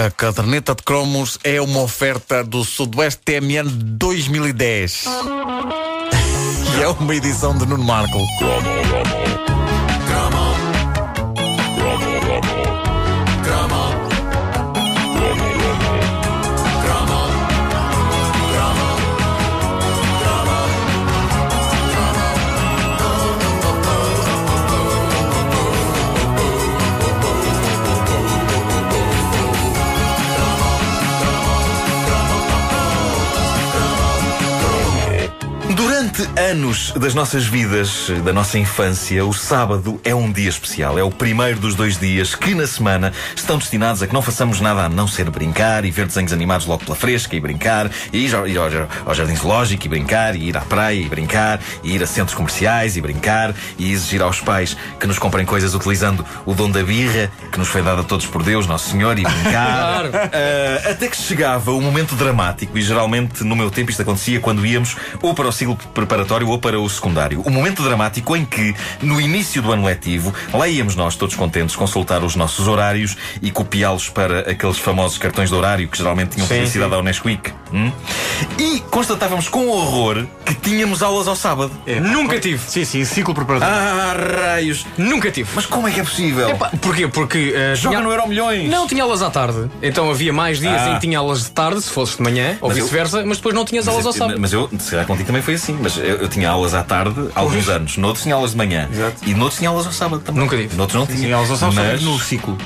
[0.00, 5.04] A caderneta de cromos é uma oferta do Sudoeste TMN 2010.
[6.78, 8.18] e é uma edição de Nuno Marco.
[36.50, 40.98] Anos das nossas vidas, da nossa infância, o sábado é um dia especial.
[40.98, 44.60] É o primeiro dos dois dias que, na semana, estão destinados a que não façamos
[44.60, 48.26] nada a não ser brincar e ver desenhos animados logo pela fresca e brincar, e
[48.26, 48.66] ir ao, ir ao,
[49.06, 52.34] ao jardim zoológico e brincar, e ir à praia e brincar, e ir a centros
[52.34, 56.82] comerciais e brincar, e exigir aos pais que nos comprem coisas utilizando o dom da
[56.82, 60.00] birra, que nos foi dado a todos por Deus, Nosso Senhor, e brincar.
[60.30, 64.64] Uh, até que chegava o momento dramático, e geralmente no meu tempo isto acontecia quando
[64.64, 67.40] íamos ou para o ciclo preparatório ou para o secundário.
[67.42, 71.74] O momento dramático em que, no início do ano letivo, lá íamos nós, todos contentes,
[71.76, 76.46] consultar os nossos horários e copiá-los para aqueles famosos cartões de horário que geralmente tinham
[76.46, 77.52] publicidade ao Nesquik.
[77.72, 77.92] Hum?
[78.58, 81.70] E constatávamos com horror que tínhamos aulas ao sábado.
[81.86, 82.58] É, Nunca tive.
[82.68, 83.74] Sim, sim, ciclo preparatório.
[83.74, 84.14] Ah,
[84.46, 84.86] raios!
[84.98, 85.48] Nunca tive.
[85.54, 86.48] Mas como é que é possível?
[86.50, 87.06] Epá, porquê?
[87.08, 87.54] Porque.
[87.72, 88.68] uh, Joga tinha- no Euro Milhões!
[88.68, 89.70] Não, tinha aulas à tarde.
[89.82, 90.90] Então havia mais dias Ah.
[90.90, 93.36] em que tinha aulas de tarde, se fosse de manhã, ou Mas eu- vice-versa, mas
[93.38, 94.40] depois não tinhas aulas ao Mas, sábado.
[94.40, 97.28] mas eu, se calhar contigo também foi assim, mas eu, eu tinha aulas à tarde
[97.34, 99.16] há alguns anos, noutros tinha aulas de manhã Exato.
[99.26, 100.42] e noutros tinha aulas ao sábado também.
[100.42, 100.76] Nunca tive.
[100.76, 101.18] Noutros não tinha.
[101.18, 102.02] Sim, elas só mas...
[102.02, 102.56] no ciclo.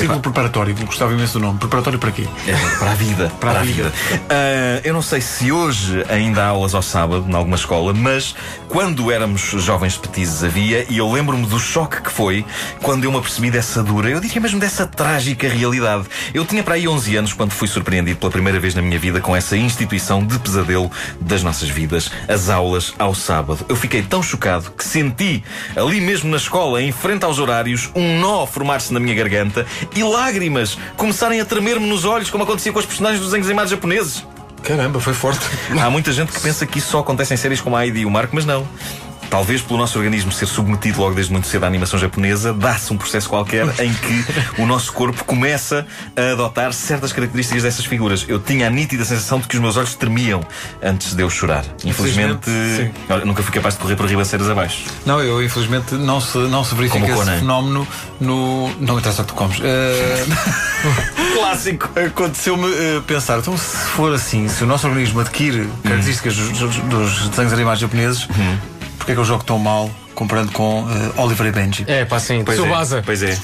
[0.00, 1.58] Ciclo preparatório, gostava imenso do nome.
[1.58, 2.26] Preparatório para quê?
[2.46, 3.30] É, para a vida.
[3.38, 3.92] Para, a vida.
[4.30, 8.34] Ah, eu não sei se hoje ainda há aulas ao sábado, em alguma escola, mas
[8.68, 12.46] quando éramos jovens petizes havia, e eu lembro-me do choque que foi
[12.82, 16.06] quando eu me apercebi dessa dura, eu diria mesmo dessa trágica realidade.
[16.32, 19.20] Eu tinha para aí 11 anos quando fui surpreendido pela primeira vez na minha vida
[19.20, 20.90] com essa instituição de pesadelo
[21.20, 23.66] das nossas vidas, as aulas ao sábado.
[23.68, 25.44] Eu fiquei tão chocado que senti,
[25.76, 30.02] ali mesmo na escola, em frente aos horários, um nó formar-se na minha garganta e
[30.02, 34.24] lágrimas começarem a tremer-me nos olhos, como acontecia com os personagens dos desenhos animados japoneses.
[34.62, 35.40] Caramba, foi forte.
[35.80, 38.06] Há muita gente que pensa que isso só acontece em séries como a Heidi e
[38.06, 38.66] o Marco, mas não.
[39.30, 42.96] Talvez pelo nosso organismo ser submetido logo desde muito cedo à animação japonesa, dá-se um
[42.96, 44.24] processo qualquer em que
[44.60, 45.86] o nosso corpo começa
[46.16, 48.24] a adotar certas características dessas figuras.
[48.26, 50.40] Eu tinha a nítida sensação de que os meus olhos tremiam
[50.82, 51.64] antes de eu chorar.
[51.84, 52.50] Infelizmente,
[53.08, 54.82] olha, nunca fui capaz de correr por ribanceiras abaixo.
[55.06, 57.38] Não, eu infelizmente não se, não se verifica Como esse Conan.
[57.38, 57.88] fenómeno
[58.20, 58.68] no.
[58.80, 59.58] Não interessa o que tu comes.
[59.62, 60.26] Eh,
[61.36, 61.88] Clássico!
[61.98, 66.76] Aconteceu-me eh, pensar, então se for assim, se o nosso organismo adquire características dos, dos-
[66.76, 68.26] dos desenhos animados japoneses,
[69.00, 71.84] porque é que eu jogo tão mal comparando com eh, Oliver e Benji?
[71.88, 72.44] É, pá, sim.
[72.44, 73.02] Pois Sou é, baza.
[73.04, 73.36] pois é.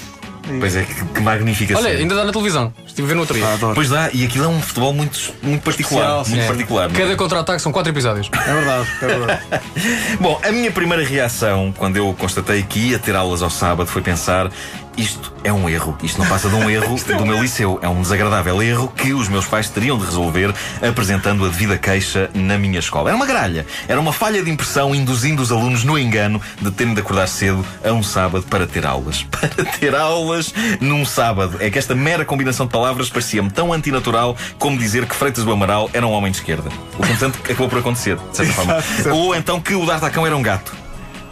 [0.60, 2.72] Pois é, que, que magnífica Olha, ainda dá na televisão.
[2.86, 3.44] Estive a ver no outro dia.
[3.48, 3.72] Ah.
[3.74, 6.24] Pois dá, e aquilo é um futebol muito, muito particular.
[6.24, 6.46] Muito É.
[6.46, 6.88] particular.
[6.88, 6.98] não é?
[7.02, 8.30] Cada contra-ataque são quatro episódios.
[8.32, 9.42] É verdade, é verdade.
[10.20, 14.02] Bom, a minha primeira reação quando eu constatei que ia ter aulas ao sábado foi
[14.02, 14.48] pensar:
[14.96, 15.96] isto é um erro.
[16.02, 17.78] Isto não passa de um erro do meu liceu.
[17.82, 20.54] É um desagradável erro que os meus pais teriam de resolver
[20.86, 23.10] apresentando a devida queixa na minha escola.
[23.10, 23.66] Era uma gralha.
[23.86, 27.64] Era uma falha de impressão induzindo os alunos no engano de terem de acordar cedo
[27.84, 29.24] a um sábado para ter aulas.
[29.36, 31.58] Para ter aulas num sábado.
[31.60, 35.52] É que esta mera combinação de palavras parecia-me tão antinatural como dizer que Freitas do
[35.52, 36.70] Amaral era um homem de esquerda.
[36.98, 38.76] O que, portanto, acabou por acontecer, de certa forma.
[39.12, 40.74] Ou então que o D'Artacão era um gato.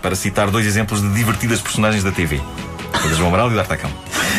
[0.03, 2.41] Para citar dois exemplos de divertidas personagens da TV.
[3.05, 3.91] Freitas do Amaral e o D'Artacão.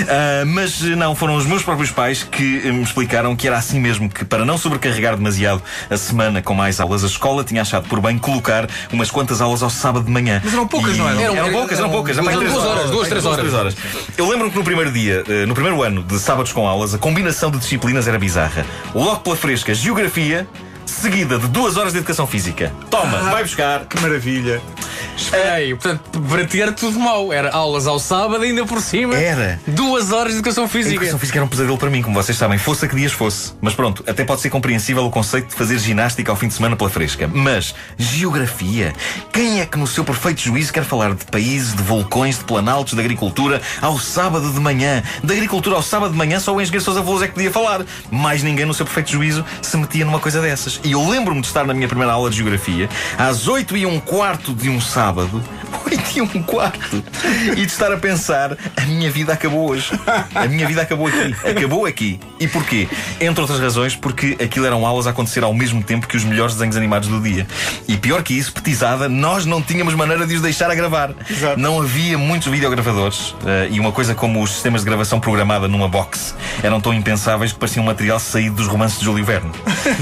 [0.09, 3.80] Ah, mas não, foram os meus próprios pais que eh, me explicaram que era assim
[3.80, 7.88] mesmo, que para não sobrecarregar demasiado a semana com mais aulas, a escola tinha achado
[7.88, 10.42] por bem colocar umas quantas aulas ao sábado de manhã.
[10.44, 11.22] Mas eram poucas, E- não eram?
[11.22, 12.16] Eram, Eram- poucas, eram eram poucas.
[12.18, 13.76] duas- três duas horas, duas, três horas.
[14.18, 16.97] Eu lembro-me que no primeiro dia, eh, no primeiro ano de sábados com aulas, a
[16.97, 18.66] combinação de disciplinas era bizarra.
[18.96, 20.47] Logo pela fresca, geografia,
[20.88, 22.72] seguida de duas horas de educação física.
[22.90, 23.86] Toma, vai buscar.
[23.86, 24.62] Que maravilha.
[25.18, 27.31] Espera aí, portanto, para ti era tudo mau.
[27.31, 29.16] Era aulas ao sábado, ainda por cima.
[29.16, 29.59] Era.
[29.68, 30.96] Duas horas de educação A física.
[30.96, 33.53] educação física era um pesadelo para mim, como vocês sabem, fosse a que dias fosse.
[33.62, 36.76] Mas pronto, até pode ser compreensível o conceito de fazer ginástica ao fim de semana
[36.76, 37.29] pela fresca.
[37.34, 38.94] Mas, geografia?
[39.32, 42.94] Quem é que no seu perfeito juízo quer falar de países, de vulcões, de planaltos,
[42.94, 45.02] de agricultura ao sábado de manhã?
[45.23, 47.85] De agricultura ao sábado de manhã só o engenheiro Sousa Veloso é que podia falar.
[48.11, 50.79] Mais ninguém no seu perfeito juízo se metia numa coisa dessas.
[50.84, 54.00] E eu lembro-me de estar na minha primeira aula de geografia, às 8 e um
[54.00, 55.40] quarto de um sábado, sábado.
[55.85, 57.03] 8 e um quarto.
[57.52, 59.91] E de estar a pensar, a minha vida acabou hoje.
[60.34, 61.35] A minha vida acabou aqui.
[61.47, 62.20] Acabou aqui.
[62.40, 62.87] E porquê?
[63.20, 66.55] Entre outras razões, porque aquilo eram aulas a acontecer ao mesmo tempo que os melhores
[66.55, 67.47] desenhos animados do dia.
[67.87, 71.14] E pior que isso, petizada, nós não tínhamos maneira de os deixar a gravar.
[71.29, 71.59] Exato.
[71.59, 73.35] Não havia muitos videogravadores.
[73.46, 77.52] eh, e uma coisa como os sistemas de gravação programada numa box eram tão impensáveis
[77.52, 79.52] que pareciam um material saído dos romances de Júlio Verne.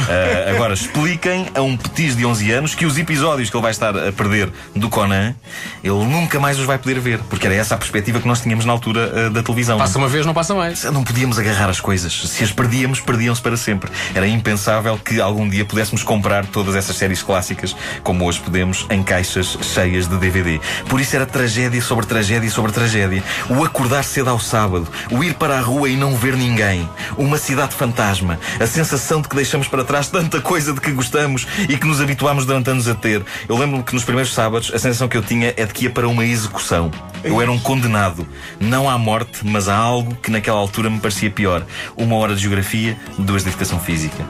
[0.10, 3.72] Eh, agora, expliquem a um petis de 11 anos que os episódios que ele vai
[3.72, 5.36] estar a perder do Conan,
[5.84, 7.20] ele nunca mais os vai poder ver.
[7.30, 9.78] Porque era essa a perspectiva que nós tínhamos na altura eh, da televisão.
[9.78, 10.84] Passa uma vez, não passa mais.
[10.86, 12.14] Não podíamos agarrar as coisas.
[12.14, 13.92] Se as perdíamos, perdiam-se para sempre.
[14.16, 19.04] Era impensável que algum dia pudéssemos comprar todas essas séries clássicas, como hoje podemos, em
[19.04, 20.60] caixas cheias de DVD.
[20.88, 23.24] Por isso era tragédia sobre tragédia sobre tragédia.
[23.50, 27.38] O acordar cedo ao sábado, o ir para a rua e não ver ninguém, uma
[27.38, 31.78] cidade fantasma, a sensação de que deixamos para trás tanta coisa de que gostamos e
[31.78, 33.24] que nos habituámos durante anos a ter.
[33.50, 35.90] Eu lembro-me que nos primeiros sábados a sensação que eu tinha é de que ia
[35.90, 36.92] para uma execução.
[37.24, 38.28] Eu era um condenado.
[38.60, 41.66] Não à morte, mas a algo que naquela altura me parecia pior.
[41.96, 44.24] Uma hora de geografia, duas de educação física.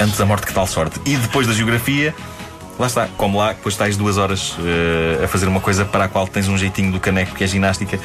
[0.00, 1.00] Antes da morte que tal sorte.
[1.06, 2.14] E depois da geografia,
[2.78, 6.08] lá está, como lá, depois estás duas horas eh, a fazer uma coisa para a
[6.08, 7.98] qual tens um jeitinho do caneco que é ginástica.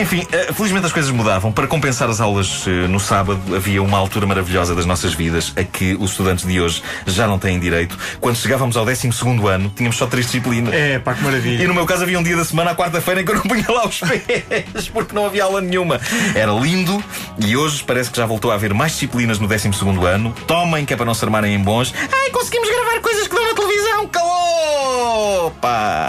[0.00, 1.52] Enfim, eh, felizmente as coisas mudavam.
[1.52, 5.62] Para compensar as aulas eh, no sábado, havia uma altura maravilhosa das nossas vidas a
[5.62, 7.96] que os estudantes de hoje já não têm direito.
[8.20, 9.10] Quando chegávamos ao 12
[9.48, 10.74] ano, tínhamos só três disciplinas.
[10.74, 11.62] É, pá, que maravilha.
[11.62, 13.42] E no meu caso havia um dia da semana, à quarta-feira, em que eu não
[13.42, 16.00] punha lá os pés, porque não havia aula nenhuma.
[16.34, 17.02] Era lindo
[17.38, 19.68] e hoje parece que já voltou a haver mais disciplinas no 12
[20.06, 20.34] ano.
[20.46, 21.94] Tomem, que é para não se armarem em bons.
[21.96, 25.50] Ai, conseguimos gravar coisas que dão na televisão, calou!
[25.60, 26.08] Pá!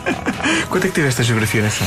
[0.70, 1.84] Quanto é que tiveste a geografia nessa?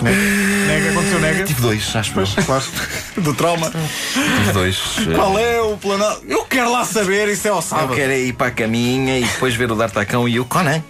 [0.00, 0.16] Nega?
[0.16, 0.90] Nega?
[0.90, 1.44] Aconteceu nega?
[1.44, 2.64] Tive dois, acho que claro.
[3.18, 3.70] Do trauma.
[3.72, 4.78] tive dois.
[5.16, 6.04] Qual é o plano?
[6.28, 7.94] Eu quero lá saber, isso é ao Eu sábado.
[7.94, 10.80] quero é ir para a caminha e depois ver o D'Artacão e o Conan.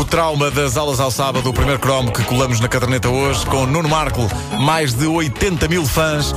[0.00, 3.66] O trauma das aulas ao sábado, o primeiro cromo que colamos na caderneta hoje, com
[3.66, 4.26] Nuno Marco,
[4.58, 6.34] mais de 80 mil fãs,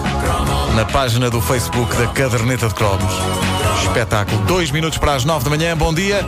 [0.75, 3.13] na página do Facebook da caderneta de cromos.
[3.81, 4.37] Espetáculo.
[4.41, 6.25] Dois minutos para as nove da manhã, bom dia.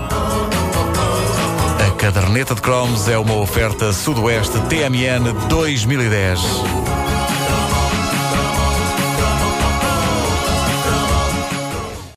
[1.86, 6.40] A caderneta de cromos é uma oferta Sudoeste TMN 2010.